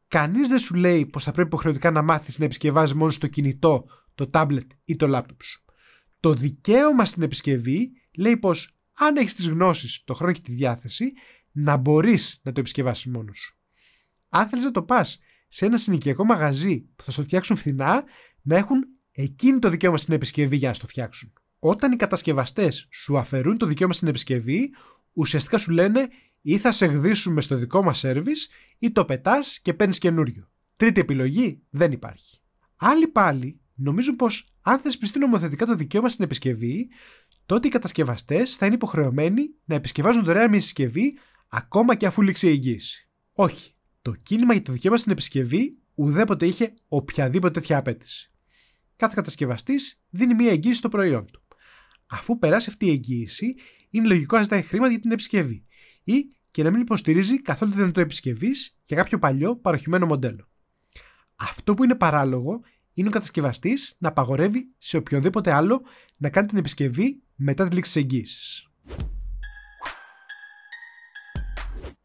Κανείς 0.09 0.49
δεν 0.49 0.59
σου 0.59 0.75
λέει 0.75 1.07
πως 1.07 1.25
θα 1.25 1.33
πρέπει 1.33 1.49
υποχρεωτικά 1.49 1.91
να 1.91 2.03
μάθεις 2.03 2.39
να 2.39 2.45
επισκευάζεις 2.45 2.95
μόνος 2.95 3.15
στο 3.15 3.27
κινητό, 3.27 3.85
το 4.15 4.31
tablet 4.33 4.67
ή 4.85 4.97
το 4.97 5.17
laptop 5.17 5.43
σου. 5.43 5.65
Το 6.21 6.35
δικαίωμα 6.35 7.05
στην 7.05 7.23
επισκευή 7.23 7.93
λέει 8.17 8.37
πως 8.37 8.75
αν 8.93 9.17
έχεις 9.17 9.35
τις 9.35 9.49
γνώσεις, 9.49 10.03
το 10.05 10.15
χρόνο 10.15 10.33
και 10.33 10.41
τη 10.41 10.53
διάθεση, 10.53 11.13
να 11.53 11.77
μπορείς 11.77 12.41
να 12.43 12.53
το 12.53 12.61
επισκευάσεις 12.61 13.07
μόνος 13.07 13.39
σου. 13.39 13.59
Αν 14.29 14.49
θέλεις 14.49 14.65
να 14.65 14.71
το 14.71 14.83
πας 14.83 15.21
σε 15.53 15.67
ένα 15.67 15.77
συνοικιακό 15.77 16.25
μαγαζί 16.25 16.81
που 16.97 17.03
θα 17.03 17.11
στο 17.11 17.23
φτιάξουν 17.23 17.57
φθηνά, 17.57 18.05
να 18.43 18.57
έχουν 18.57 18.85
εκείνη 19.13 19.59
το 19.59 19.69
δικαίωμα 19.69 19.97
στην 19.97 20.15
επισκευή 20.15 20.57
για 20.57 20.69
να 20.69 20.75
στο 20.75 20.87
φτιάξουν. 20.87 21.33
Όταν 21.59 21.93
οι 21.93 21.97
κατασκευαστές 21.97 22.89
σου 22.91 23.19
αφαιρούν 23.19 23.59
το 23.59 23.67
δικαίωμα 23.67 23.93
στην 23.93 24.09
επισκευή, 24.09 24.75
ουσιαστικά 25.13 25.59
σου 25.59 25.71
λένε 25.71 26.09
ή 26.41 26.59
θα 26.59 26.73
σε 26.73 26.87
γδίσουμε 26.87 27.41
στο 27.41 27.57
δικό 27.57 27.83
μας 27.83 27.99
σερβις 27.99 28.49
ή 28.79 28.91
το 28.91 29.05
πετάς 29.05 29.59
και 29.63 29.75
παίρνεις 29.75 29.99
καινούριο. 29.99 30.51
Τρίτη 30.77 31.01
επιλογή 31.01 31.63
δεν 31.71 31.93
υπάρχει. 31.93 32.39
Άλλοι 32.77 33.09
πάλι 33.09 33.61
νομίζουν 33.75 34.17
πως 34.17 34.47
αν 34.61 34.79
θεσπιστεί 34.79 35.19
νομοθετικά 35.19 35.67
το 35.67 35.75
δικαίωμα 35.75 36.09
στην 36.09 36.25
επισκευή, 36.25 36.89
τότε 37.47 37.67
οι 37.67 37.71
κατασκευαστές 37.71 38.57
θα 38.57 38.67
είναι 38.67 38.75
υποχρεωμένοι 38.75 39.55
να 39.65 39.75
επισκευάζουν 39.75 40.25
δωρεάν 40.25 40.51
μια 40.51 40.61
συσκευή 40.61 41.19
ακόμα 41.49 41.95
και 41.95 42.07
αφού 42.07 42.23
λήξει 42.23 42.47
η 42.47 42.51
εγγύηση. 42.51 43.09
Όχι. 43.33 43.75
Το 44.03 44.13
κίνημα 44.13 44.53
για 44.53 44.63
το 44.63 44.73
δικαίωμα 44.73 44.97
στην 44.97 45.13
επισκευή 45.13 45.79
ουδέποτε 45.95 46.47
είχε 46.47 46.75
οποιαδήποτε 46.89 47.61
τέτοια 47.61 47.79
απέτηση. 47.79 48.31
Κάθε 48.97 49.15
κατασκευαστής 49.17 50.01
δίνει 50.11 50.35
μια 50.35 50.51
εγγύηση 50.51 50.75
στο 50.75 50.89
προϊόν 50.89 51.27
του. 51.27 51.43
Αφού 52.07 52.39
περάσει 52.39 52.71
αυτή 52.71 52.87
η 52.87 52.91
εγγύηση, 52.91 53.55
είναι 53.91 54.07
λογικό 54.07 54.37
να 54.37 54.43
ζητάει 54.43 54.63
χρήματα 54.63 54.91
για 54.91 55.01
την 55.01 55.11
επισκευή 55.13 55.65
ή 56.05 56.25
και 56.51 56.63
να 56.63 56.71
μην 56.71 56.81
υποστηρίζει 56.81 57.43
καθόλου 57.43 57.71
τη 57.71 57.77
δυνατότητα 57.77 58.07
επισκευής 58.07 58.77
για 58.83 58.97
κάποιο 58.97 59.19
παλιό 59.19 59.57
παροχημένο 59.57 60.07
μοντέλο. 60.07 60.49
Αυτό 61.37 61.75
που 61.75 61.85
είναι 61.85 61.95
παράλογο 61.95 62.61
είναι 62.95 63.09
ο 63.09 63.11
κατασκευαστής 63.11 63.95
να 63.99 64.09
απαγορεύει 64.09 64.75
σε 64.79 64.97
οποιοδήποτε 64.97 65.53
άλλο 65.53 65.83
να 66.17 66.31
κάνει 66.31 66.49
την 66.49 66.59
επισκευή 66.59 67.23
μετά 67.35 67.69
τη 67.69 67.75
λήξη 67.75 67.93
της 67.93 68.03
εγγύησης. 68.03 68.70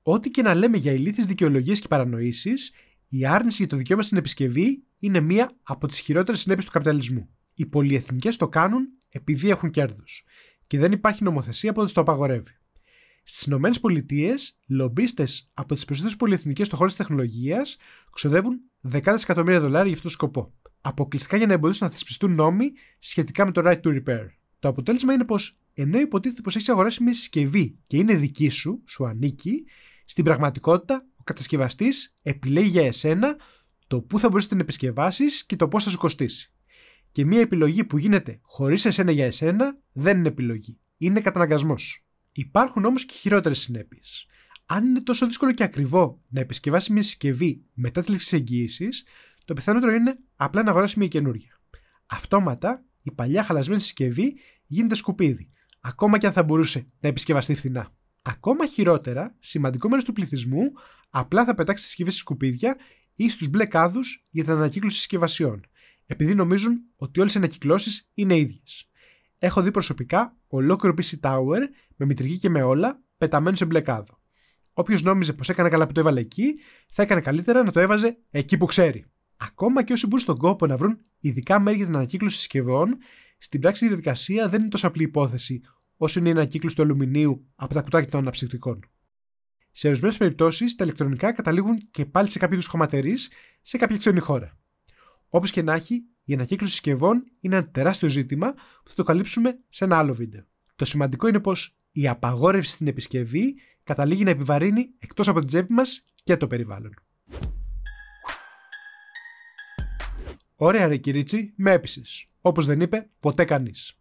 Ό,τι 0.08 0.32
και 0.32 0.42
να 0.42 0.54
λέμε 0.54 0.78
για 0.78 0.92
ηλίθιες 0.92 1.26
δικαιολογίες 1.26 1.80
και 1.80 1.88
παρανοήσεις, 1.88 2.72
η 3.08 3.26
άρνηση 3.26 3.56
για 3.58 3.68
το 3.68 3.76
δικαίωμα 3.76 4.02
στην 4.02 4.18
επισκευή 4.18 4.84
είναι 5.00 5.20
μία 5.20 5.52
από 5.64 5.88
τις 5.88 6.00
χειρότερες 6.00 6.40
συνέπειες 6.40 6.66
του 6.66 6.72
καπιταλισμού. 6.72 7.30
Οι 7.54 7.66
πολυεθνικές 7.66 8.36
το 8.36 8.50
κάνουν 8.50 8.88
επειδή 9.10 9.50
έχουν 9.50 9.70
κέρδος 9.70 10.24
και 10.68 10.78
δεν 10.78 10.92
υπάρχει 10.92 11.24
νομοθεσία 11.24 11.74
που 11.74 11.82
να 11.82 11.90
το 11.90 12.02
απαγορεύει. 12.02 12.58
Στις 13.24 13.46
ΗΠΑ, 13.46 14.36
λομπίστες 14.68 15.50
από 15.54 15.74
τις 15.76 15.86
περισσότερες 15.86 16.18
πολυεθνικές 16.18 16.66
στον 16.66 16.78
χώρο 16.78 16.90
της 16.90 16.98
τεχνολογίας 16.98 17.78
ξοδεύουν 18.12 18.62
δεκάδες 18.82 19.24
εκατομμύρια 19.24 19.60
δολάρια 19.60 19.88
για 19.88 19.96
αυτόν 19.96 20.12
τον 20.12 20.20
σκοπό. 20.20 20.54
Αποκλειστικά 20.82 21.38
για 21.38 21.48
να 21.48 21.54
εμποδίσουν 21.54 21.88
να 21.88 21.94
θεσπιστούν 21.94 22.36
νόμοι 22.36 22.72
σχετικά 23.00 23.46
με 23.46 23.52
το 23.52 23.62
right 23.66 23.82
to 23.82 24.04
repair. 24.04 24.28
Το 24.60 24.68
αποτέλεσμα 24.68 25.14
είναι 25.14 25.26
πως 25.26 25.60
ενώ 25.74 26.00
υποτίθεται 26.00 26.42
πως 26.42 26.56
έχεις 26.56 26.70
αγοράσει 26.70 27.04
μια 27.04 27.14
συσκευή 27.14 27.78
και 27.88 27.98
είναι 27.98 28.16
δική 28.16 28.50
σου, 28.50 28.82
σου 28.86 29.06
ανήκει, 29.06 29.66
στην 30.06 30.24
πραγματικότητα 30.24 31.06
ο 31.16 31.24
κατασκευαστής 31.24 32.14
επιλέγει 32.22 32.68
για 32.68 32.86
εσένα 32.86 33.36
το 33.88 34.02
πού 34.02 34.20
θα 34.20 34.30
μπορείς 34.30 34.44
να 34.44 34.50
την 34.50 34.60
επισκευάσεις 34.60 35.46
και 35.46 35.56
το 35.56 35.68
πώς 35.68 35.84
θα 35.84 35.90
σου 35.90 35.98
κοστίσει. 35.98 36.54
Και 37.12 37.26
μια 37.26 37.40
επιλογή 37.40 37.84
που 37.84 37.98
γίνεται 37.98 38.40
χωρίς 38.42 38.86
εσένα 38.86 39.12
για 39.12 39.26
εσένα 39.26 39.78
δεν 39.92 40.18
είναι 40.18 40.28
επιλογή. 40.28 40.80
Είναι 40.98 41.22
καταναγκασμός. 41.22 42.06
Υπάρχουν 42.32 42.86
όμως 42.86 43.06
και 43.06 43.14
χειρότερες 43.14 43.60
συνέπειες. 43.60 44.26
Αν 44.66 44.86
είναι 44.86 45.02
τόσο 45.02 45.26
δύσκολο 45.26 45.52
και 45.52 45.64
ακριβό 45.64 46.22
να 46.28 46.40
επισκευάσεις 46.40 46.90
μια 46.90 47.04
συσκευή 47.04 47.64
μετά 47.74 48.02
τη 48.02 48.12
λήξη 48.12 48.36
εγγύησης, 48.36 49.04
το 49.46 49.54
πιθανότερο 49.54 49.92
είναι 49.94 50.18
απλά 50.36 50.64
να 50.64 50.70
αγοράσεις 50.70 50.96
μια 50.96 51.08
καινούρια. 51.08 51.60
Αυτόματα 52.06 52.84
η 53.02 53.12
παλιά 53.12 53.44
χαλασμένη 53.44 53.82
συσκευή 53.82 54.36
γίνεται 54.66 54.96
σκουπίδι, 54.96 55.52
ακόμα 55.80 56.18
και 56.18 56.28
αν 56.28 56.34
θα 56.34 56.44
μπορούσε 56.44 56.88
να 57.00 57.10
επισκευαστεί 57.10 57.56
φθηνά. 57.56 57.94
Ακόμα 58.28 58.66
χειρότερα, 58.66 59.36
σημαντικό 59.40 59.90
μέρος 59.90 60.04
του 60.04 60.14
πληθυσμού 60.14 60.72
απλά 61.10 61.46
θα 61.46 61.54
πετάξει 61.54 61.84
τι 61.84 61.90
συσκευέ 61.90 62.12
στη 62.12 62.20
σκουπίδια 62.20 62.78
ή 63.16 63.30
στους 63.30 63.48
μπλε 63.48 63.66
κάδους 63.66 64.26
για 64.30 64.44
την 64.44 64.54
ανακύκλωση 64.54 64.98
συσκευασιών, 64.98 65.66
επειδή 66.06 66.36
νομίζουν 66.36 66.82
ότι 66.96 67.20
όλες 67.20 67.34
οι 67.34 67.38
ανακυκλώσεις 67.38 68.10
είναι 68.14 68.38
ίδιες. 68.38 68.90
Έχω 69.40 69.62
δει 69.62 69.72
προσωπικά 69.72 70.38
ολόκληρο 70.48 70.96
PC 70.98 71.20
Tower 71.20 71.60
με 71.96 72.06
μητρική 72.06 72.38
και 72.38 72.50
με 72.50 72.62
όλα 72.62 73.02
πεταμένο 73.18 73.56
σε 73.56 73.66
μπλε 73.66 73.82
κάδο. 73.82 74.20
Όποιος 74.74 75.02
νόμιζε 75.02 75.34
πως 75.34 75.50
έκανε 75.50 75.70
καλά 75.70 75.86
που 75.86 75.94
το 75.94 76.00
έβαλε 76.00 76.20
εκεί, 76.20 76.60
θα 76.90 77.02
έκανε 77.02 77.22
καλύτερα 77.22 77.64
να 77.64 77.72
το 77.72 77.80
έβαζε 77.80 78.18
εκεί 78.30 78.58
που 78.58 78.66
ξέρει. 78.66 79.06
Ακόμα 79.38 79.84
και 79.84 79.94
όσοι 79.94 80.08
μπουν 80.08 80.20
στον 80.20 80.38
κόπο 80.38 80.66
να 80.66 80.78
βρουν 80.78 80.98
ειδικά 81.20 81.60
μέρη 81.60 81.78
για 81.78 81.86
την 81.86 81.96
ανακύκλωση 81.96 82.38
συσκευών, 82.38 82.98
στην 83.38 83.60
πράξη 83.62 83.86
η 83.86 83.88
διαδικασία 83.88 84.50
δεν 84.50 84.60
είναι 84.60 84.70
τόσο 84.70 84.88
απλή 84.88 85.04
υπόθεση 85.04 85.62
όσο 85.98 86.20
είναι 86.20 86.30
η 86.30 86.32
ανακύκλωση 86.32 86.76
του 86.76 86.82
αλουμινίου 86.82 87.48
από 87.56 87.74
τα 87.74 87.82
κουτάκια 87.82 88.10
των 88.10 88.20
αναψυκτικών. 88.20 88.80
Σε 89.72 89.88
ορισμένες 89.88 90.18
περιπτώσεις, 90.18 90.76
τα 90.76 90.84
ηλεκτρονικά 90.84 91.32
καταλήγουν 91.32 91.78
και 91.92 92.06
πάλι 92.06 92.30
σε 92.30 92.40
κάποιο 92.40 92.58
είδου 92.58 92.70
χωματερή 92.70 93.14
σε 93.62 93.78
κάποια 93.78 93.98
ξένη 93.98 94.20
χώρα. 94.20 94.58
Όπως 95.30 95.52
και 95.52 95.62
να 95.62 95.74
έχει, 95.74 96.04
η 96.24 96.34
ανακύκλωση 96.34 96.74
συσκευών 96.74 97.24
είναι 97.40 97.56
ένα 97.56 97.70
τεράστιο 97.70 98.10
ζήτημα 98.10 98.54
που 98.54 98.90
θα 98.90 98.96
το 98.96 99.04
καλύψουμε 99.04 99.60
σε 99.70 99.84
ένα 99.84 99.98
άλλο 99.98 100.14
βίντεο. 100.14 100.44
Το 100.76 100.86
σημαντικό 100.86 101.28
είναι 101.28 101.40
πως 101.40 101.78
η 101.92 102.08
απαγόρευση 102.08 102.72
στην 102.72 102.88
επισκευή 102.88 103.56
καταλήγει 103.84 104.24
να 104.24 104.30
επιβαρύνει 104.30 104.90
εκτός 105.00 105.28
από 105.28 105.40
την 105.40 105.48
τσέπη 105.48 105.74
μας 105.74 106.06
και 106.24 106.38
το 106.38 106.48
περιβάλλον. 106.48 106.94
Ωραία, 110.56 110.88
ρε 110.88 110.98
κυρίτσι, 110.98 111.54
με 111.56 111.72
έπεισες. 111.72 112.30
Όπως 112.42 112.66
δεν 112.66 112.82
είπε 112.82 113.10
ποτέ 113.20 113.44
κανείς. 113.46 114.00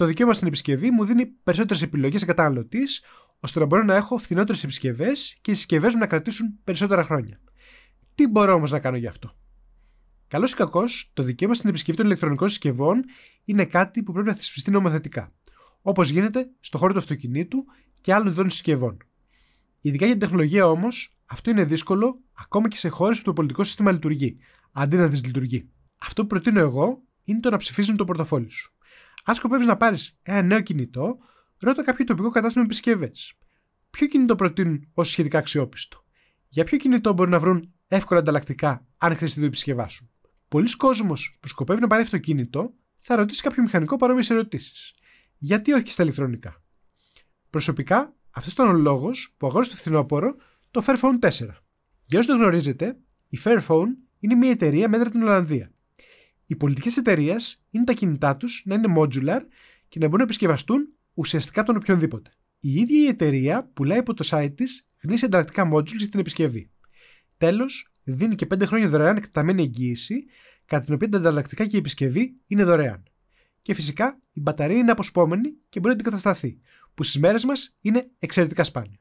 Το 0.00 0.06
δικαίωμα 0.06 0.34
στην 0.34 0.46
επισκευή 0.46 0.90
μου 0.90 1.04
δίνει 1.04 1.26
περισσότερες 1.26 1.82
επιλογές 1.82 2.20
σε 2.20 2.26
καταναλωτή, 2.26 2.82
ώστε 3.40 3.58
να 3.58 3.66
μπορώ 3.66 3.82
να 3.82 3.94
έχω 3.94 4.18
φθηνότερες 4.18 4.64
επισκευές 4.64 5.38
και 5.40 5.50
οι 5.50 5.54
συσκευές 5.54 5.92
μου 5.92 6.00
να 6.00 6.06
κρατήσουν 6.06 6.58
περισσότερα 6.64 7.04
χρόνια. 7.04 7.40
Τι 8.14 8.28
μπορώ 8.28 8.52
όμως 8.52 8.70
να 8.70 8.78
κάνω 8.78 8.96
γι' 8.96 9.06
αυτό; 9.06 9.34
Καλός 10.28 10.52
ή 10.52 10.54
κακός, 10.54 11.10
το 11.14 11.22
δικαίωμα 11.22 11.54
στην 11.54 11.68
επισκευή 11.68 11.96
των 11.96 12.06
ηλεκτρονικών 12.06 12.48
συσκευών 12.48 13.04
είναι 13.44 13.64
κάτι 13.64 14.02
που 14.02 14.12
πρέπει 14.12 14.28
να 14.28 14.34
θεσπιστεί 14.34 14.70
νομοθετικά, 14.70 15.32
όπως 15.82 16.10
γίνεται 16.10 16.50
στο 16.60 16.78
χώρο 16.78 16.92
του 16.92 16.98
αυτοκινήτου 16.98 17.64
και 18.00 18.14
άλλων 18.14 18.26
ειδών 18.26 18.50
συσκευών. 18.50 18.96
Ειδικά 19.80 20.04
για 20.04 20.14
την 20.14 20.22
τεχνολογία 20.22 20.66
όμως, 20.66 21.16
αυτό 21.26 21.50
είναι 21.50 21.64
δύσκολο 21.64 22.20
ακόμα 22.32 22.68
και 22.68 22.76
σε 22.76 22.88
χώρες 22.88 23.18
που 23.18 23.24
το 23.24 23.32
πολιτικό 23.32 23.64
σύστημα 23.64 23.92
λειτουργεί, 23.92 24.36
αντί 24.72 24.96
να 24.96 25.08
δυσλειτουργεί. 25.08 25.68
Αυτό 26.00 26.22
που 26.22 26.28
προτείνω 26.28 26.60
εγώ 26.60 27.02
είναι 27.24 27.40
το 27.40 27.50
να 27.50 27.56
ψηφίζουν 27.56 27.96
το 27.96 28.04
πορτοφόλι 28.04 28.50
σου. 28.50 28.74
Αν 29.24 29.34
σκοπεύεις 29.34 29.66
να 29.66 29.76
πάρεις 29.76 30.18
ένα 30.22 30.42
νέο 30.42 30.60
κινητό, 30.60 31.18
ρώτα 31.58 31.82
κάποιο 31.82 32.04
τοπικό 32.04 32.30
κατάστημα 32.30 32.64
με 32.64 32.70
επισκευέ. 32.70 33.12
Ποιο 33.90 34.06
κινητό 34.06 34.34
προτείνουν 34.34 34.88
ως 34.94 35.10
σχετικά 35.10 35.38
αξιόπιστο; 35.38 36.04
Για 36.48 36.64
ποιο 36.64 36.78
κινητό 36.78 37.12
μπορούν 37.12 37.32
να 37.32 37.38
βρουν 37.38 37.72
εύκολα 37.88 38.20
ανταλλακτικά 38.20 38.86
αν 38.98 39.16
χρειαστεί 39.16 39.40
το 39.40 39.46
επισκευάσουν; 39.46 40.10
Πολλοί 40.48 40.76
κόσμοι 40.76 41.12
που 41.40 41.48
σκοπεύει 41.48 41.80
να 41.80 41.86
πάρει 41.86 42.02
αυτοκίνητο 42.02 42.74
θα 42.98 43.16
ρωτήσει 43.16 43.42
κάποιο 43.42 43.62
μηχανικό 43.62 43.96
παρόμοιες 43.96 44.30
ερωτήσεις. 44.30 44.94
Γιατί 45.38 45.72
όχι 45.72 45.84
και 45.84 45.90
στα 45.90 46.02
ηλεκτρονικά; 46.02 46.62
Προσωπικά, 47.50 48.14
αυτός 48.30 48.52
ήταν 48.52 48.68
ο 48.68 48.72
λόγος 48.72 49.34
που 49.36 49.46
αγόρασα 49.46 49.70
το 49.70 49.76
φθινόπωρο 49.76 50.36
το 50.70 50.84
Fairphone 50.86 51.18
4. 51.20 51.28
Για 52.04 52.18
όσους 52.18 52.26
το 52.26 52.34
γνωρίζετε, 52.34 52.98
η 53.28 53.38
Fairphone 53.44 53.86
είναι 54.18 54.34
μια 54.34 54.50
εταιρεία 54.50 54.88
μέτρα 54.88 55.10
την 55.10 55.22
Ολλανδία. 55.22 55.72
Οι 56.50 56.56
πολιτικές 56.56 56.96
εταιρείες 56.96 57.62
είναι 57.70 57.84
τα 57.84 57.92
κινητά 57.92 58.36
τους 58.36 58.62
να 58.64 58.74
είναι 58.74 58.94
modular 58.96 59.40
και 59.88 59.98
να 59.98 60.04
μπορούν 60.04 60.18
να 60.18 60.22
επισκευαστούν 60.22 60.88
ουσιαστικά 61.14 61.60
από 61.60 61.72
τον 61.72 61.80
οποιονδήποτε. 61.82 62.30
Η 62.60 62.74
ίδια 62.74 63.02
η 63.02 63.06
εταιρεία 63.06 63.70
πουλάει 63.74 63.98
από 63.98 64.14
το 64.14 64.28
site 64.30 64.52
της 64.54 64.86
γνήσια 65.02 65.26
ανταλλακτικά 65.26 65.70
modules 65.72 65.96
για 65.96 66.08
την 66.08 66.20
επισκευή. 66.20 66.70
Τέλος, 67.36 67.92
δίνει 68.02 68.34
και 68.34 68.46
5 68.54 68.66
χρόνια 68.66 68.88
δωρεάν 68.88 69.16
εκταμένη 69.16 69.62
εγγύηση, 69.62 70.24
κατά 70.64 70.84
την 70.84 70.94
οποία 70.94 71.08
τα 71.08 71.18
ανταλλακτικά 71.18 71.66
και 71.66 71.76
η 71.76 71.78
επισκευή 71.78 72.36
είναι 72.46 72.64
δωρεάν. 72.64 73.02
Και 73.62 73.74
φυσικά 73.74 74.20
η 74.32 74.40
μπαταρία 74.40 74.76
είναι 74.76 74.90
αποσπόμενη 74.90 75.48
και 75.68 75.80
μπορεί 75.80 75.94
να 75.94 76.00
αντικατασταθεί, 76.00 76.60
που 76.94 77.02
στις 77.02 77.20
μέρες 77.20 77.44
μας 77.44 77.76
είναι 77.80 78.10
εξαιρετικά 78.18 78.64
σπάνιο. 78.64 78.98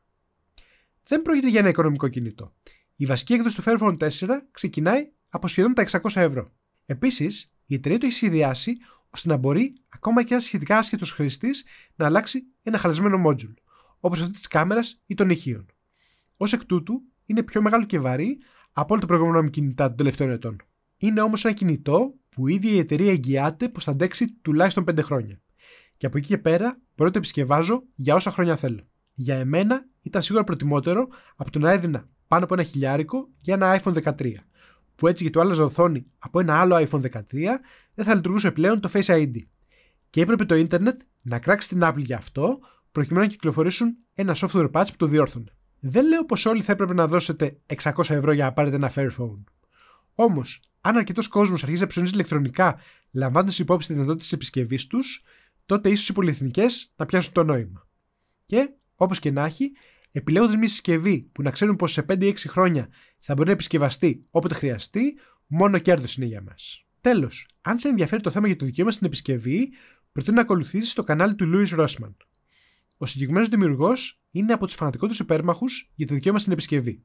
Δεν 1.03 1.21
πρόκειται 1.21 1.49
για 1.49 1.59
ένα 1.59 1.69
οικονομικό 1.69 2.07
κινητό. 2.07 2.55
Η 2.95 3.05
βασική 3.05 3.33
έκδοση 3.33 3.55
του 3.55 3.63
Fairphone 3.65 3.97
4 3.97 4.09
ξεκινάει 4.51 5.09
από 5.29 5.47
σχεδόν 5.47 5.73
τα 5.73 5.87
600 5.91 5.99
ευρώ. 6.13 6.51
Επίσης, 6.89 7.51
η 7.65 7.73
εταιρεία 7.73 7.97
το 7.97 8.05
έχει 8.05 8.15
σχεδιάσει 8.15 8.77
ώστε 9.09 9.29
να 9.29 9.37
μπορεί 9.37 9.73
ακόμα 9.89 10.23
και 10.23 10.33
ένας 10.33 10.45
σχετικά 10.45 10.77
άσχετος 10.77 11.11
χρήστη 11.11 11.49
να 11.95 12.05
αλλάξει 12.05 12.43
ένα 12.63 12.77
χαλασμένο 12.77 13.29
module, 13.29 13.53
όπως 13.99 14.21
αυτό 14.21 14.33
της 14.33 14.47
κάμερας 14.47 15.01
ή 15.05 15.13
των 15.13 15.29
ηχείων. 15.29 15.65
Ω 16.37 16.45
εκ 16.51 16.65
τούτου, 16.65 17.01
είναι 17.25 17.43
πιο 17.43 17.61
μεγάλο 17.61 17.85
και 17.85 17.99
βαρύ 17.99 18.37
από 18.71 18.87
όλο 18.91 19.01
το 19.01 19.07
προηγούμενο 19.07 19.49
κινητά 19.49 19.87
των 19.87 19.95
τελευταίων 19.95 20.29
ετών. 20.29 20.55
Είναι 20.97 21.21
όμως 21.21 21.45
ένα 21.45 21.53
κινητό 21.53 22.13
που 22.29 22.47
ήδη 22.47 22.67
η 22.67 22.77
εταιρεία 22.77 23.11
εγγυάται 23.11 23.69
πως 23.69 23.83
θα 23.83 23.91
αντέξει 23.91 24.33
τουλάχιστον 24.41 24.83
5 24.89 24.99
χρόνια. 25.01 25.41
Και 25.97 26.05
από 26.05 26.17
εκεί 26.17 26.27
και 26.27 26.37
πέρα 26.37 26.65
μπορώ 26.95 27.05
να 27.05 27.11
το 27.11 27.17
επισκευάζω 27.17 27.83
για 27.95 28.15
όσα 28.15 28.31
χρόνια 28.31 28.55
θέλω. 28.55 28.87
Για 29.13 29.35
εμένα 29.35 29.85
ήταν 30.01 30.21
σίγουρα 30.21 30.43
προτιμότερο 30.43 31.07
από 31.35 31.51
το 31.51 31.59
να 31.59 31.71
έδινα 31.71 32.09
πάνω 32.27 32.43
από 32.43 32.53
ένα 32.53 32.63
χιλιάρικο 32.63 33.29
για 33.39 33.53
ένα 33.53 33.81
iPhone 33.81 34.13
13, 34.17 34.33
που 34.99 35.07
έτσι 35.07 35.23
και 35.23 35.29
το 35.29 35.39
άλλαζε 35.39 35.63
οθόνη 35.63 36.05
από 36.19 36.39
ένα 36.39 36.59
άλλο 36.59 36.75
iPhone 36.75 37.01
13 37.01 37.21
δεν 37.93 38.05
θα 38.05 38.15
λειτουργούσε 38.15 38.51
πλέον 38.51 38.79
το 38.79 38.89
Face 38.93 39.05
ID. 39.05 39.35
Και 40.09 40.21
έπρεπε 40.21 40.45
το 40.45 40.55
ίντερνετ 40.55 41.01
να 41.21 41.39
κράξει 41.39 41.69
την 41.69 41.79
Apple 41.83 41.97
για 41.97 42.17
αυτό, 42.17 42.59
προκειμένου 42.91 43.25
να 43.25 43.31
κυκλοφορήσουν 43.31 43.97
ένα 44.13 44.35
software 44.35 44.71
patch 44.71 44.85
που 44.87 44.95
το 44.97 45.05
διόρθωνε. 45.05 45.53
Δεν 45.79 46.07
λέω 46.07 46.25
πως 46.25 46.45
όλοι 46.45 46.61
θα 46.61 46.71
έπρεπε 46.71 46.93
να 46.93 47.07
δώσετε 47.07 47.59
600 47.65 48.09
ευρώ 48.09 48.31
για 48.31 48.45
να 48.45 48.53
πάρετε 48.53 48.75
ένα 48.75 48.91
Fairphone. 48.95 49.43
Όμως, 50.15 50.61
αν 50.81 50.97
αρκετός 50.97 51.27
κόσμος 51.27 51.63
αρχίζει 51.63 51.81
να 51.81 51.87
ψωνίζει 51.87 52.13
ηλεκτρονικά 52.13 52.79
λαμβάνοντας 53.11 53.59
υπόψη 53.59 53.87
τη 53.87 53.93
δυνατότητα 53.93 54.23
της 54.23 54.31
επισκευής 54.31 54.87
τους, 54.87 55.23
τότε 55.65 55.89
ίσως 55.89 56.09
οι 56.09 56.13
πολυεθνικές 56.13 56.91
να 56.95 57.05
πιάσουν 57.05 57.33
το 57.33 57.43
νόημα. 57.43 57.87
Και, 58.45 58.73
όπως 58.95 59.19
και 59.19 59.31
να 59.31 59.45
έχει, 59.45 59.71
επιλέγοντας 60.11 60.55
μια 60.55 60.67
συσκευή 60.67 61.29
που 61.31 61.41
να 61.41 61.51
ξέρουν 61.51 61.75
πως 61.75 61.91
σε 61.91 62.05
5-6 62.09 62.33
χρόνια 62.47 62.89
θα 63.19 63.33
μπορεί 63.33 63.47
να 63.47 63.53
επισκευαστεί 63.53 64.25
όποτε 64.29 64.53
χρειαστεί, 64.53 65.17
μόνο 65.47 65.79
κέρδος 65.79 66.15
είναι 66.15 66.25
για 66.25 66.41
μας. 66.41 66.85
Τέλος, 67.01 67.47
αν 67.61 67.79
σε 67.79 67.87
ενδιαφέρει 67.87 68.21
το 68.21 68.29
θέμα 68.31 68.47
για 68.47 68.55
το 68.55 68.65
δικαίωμα 68.65 68.91
στην 68.91 69.07
επισκευή, 69.07 69.71
προτείνω 70.11 70.35
να 70.35 70.41
ακολουθήσεις 70.41 70.93
το 70.93 71.03
κανάλι 71.03 71.35
του 71.35 71.51
Louis 71.53 71.79
Rossman. 71.79 72.15
Ο 72.97 73.05
συγκεκριμένος 73.05 73.47
δημιουργός 73.49 74.21
είναι 74.31 74.53
από 74.53 74.65
τους 74.65 74.75
φανατικότερους 74.75 75.19
υπέρμαχους 75.19 75.91
για 75.95 76.07
το 76.07 76.13
δικαίωμα 76.13 76.39
στην 76.39 76.51
επισκευή. 76.51 77.03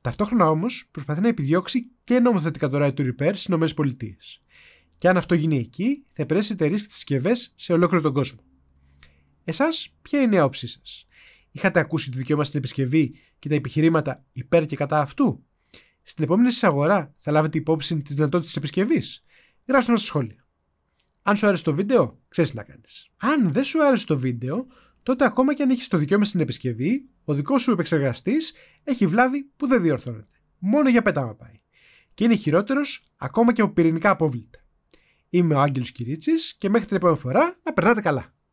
Ταυτόχρονα 0.00 0.50
όμως 0.50 0.88
προσπαθεί 0.90 1.20
να 1.20 1.28
επιδιώξει 1.28 1.90
και 2.04 2.18
νομοθετικά 2.18 2.68
το 2.68 2.78
right 2.80 2.94
to 2.94 3.12
repair 3.12 3.32
στις 3.34 3.44
ΗΠΑ. 3.44 4.16
Και 4.96 5.08
αν 5.08 5.16
αυτό 5.16 5.34
γίνει 5.34 5.58
εκεί, 5.58 6.04
θα 6.12 6.22
επηρεάσει 6.22 6.52
εταιρείες 6.52 6.80
και 6.80 6.86
τις 6.86 6.96
συσκευές 6.96 7.52
σε 7.56 7.72
ολόκληρο 7.72 8.02
τον 8.02 8.12
κόσμο. 8.12 8.40
Εσάς, 9.44 9.94
ποια 10.02 10.20
είναι 10.20 10.34
η 10.34 10.38
άποψή 10.38 10.66
σας, 10.66 11.06
Είχατε 11.50 11.80
ακούσει 11.80 12.10
το 12.10 12.18
δικαίωμα 12.18 12.44
στην 12.44 12.58
επισκευή 12.58 13.14
και 13.38 13.48
τα 13.48 13.54
επιχειρήματα 13.54 14.24
υπέρ 14.32 14.66
και 14.66 14.76
κατά 14.76 15.00
αυτού; 15.00 15.44
Στην 16.02 16.24
επόμενη 16.24 16.50
σας 16.50 16.64
αγορά 16.64 17.12
θα 17.18 17.32
λάβετε 17.32 17.58
υπόψη 17.58 18.02
τις 18.02 18.14
δυνατότητες 18.14 18.46
της 18.46 18.56
επισκευής. 18.56 19.24
Γράψτε 19.66 19.92
μας 19.92 20.00
στο 20.00 20.10
σχόλιο. 20.10 20.44
Αν 21.22 21.36
σου 21.36 21.46
άρεσε 21.46 21.62
το 21.62 21.74
βίντεο, 21.74 22.18
ξέρεις 22.28 22.50
τι 22.50 22.56
να 22.56 22.62
κάνεις. 22.62 23.10
Αν 23.16 23.52
δεν 23.52 23.64
σου 23.64 23.84
άρεσε 23.84 24.06
το 24.06 24.18
βίντεο, 24.18 24.66
τότε 25.02 25.24
ακόμα 25.24 25.54
και 25.54 25.62
αν 25.62 25.70
έχεις 25.70 25.88
το 25.88 25.98
δικαίωμα 25.98 26.24
στην 26.24 26.40
επισκευή, 26.40 27.08
ο 27.24 27.34
δικός 27.34 27.62
σου 27.62 27.70
επεξεργαστής 27.70 28.54
έχει 28.84 29.06
βλάβη 29.06 29.50
που 29.56 29.66
δεν 29.66 29.82
διορθώνεται. 29.82 30.38
Μόνο 30.58 30.88
για 30.88 31.02
πέταμα 31.02 31.34
πάει. 31.34 31.60
Και 32.14 32.24
είναι 32.24 32.34
χειρότερος 32.34 33.02
ακόμα 33.16 33.52
και 33.52 33.62
από 33.62 33.72
πυρηνικά 33.72 34.10
απόβλητα. 34.10 34.58
Είμαι 35.28 35.54
ο 35.54 35.60
Άγγελος 35.60 35.92
Κυρίτσης 35.92 36.54
και 36.58 36.68
μέχρι 36.68 36.86
την 36.86 36.96
επόμενη 36.96 37.18
φορά 37.18 37.58
να 37.62 37.72
περνάτε 37.72 38.00
καλά. 38.00 38.34